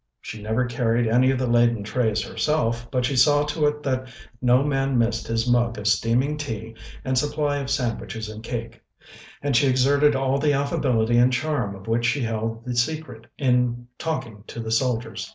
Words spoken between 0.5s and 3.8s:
carried any of the laden trays herself, but she saw to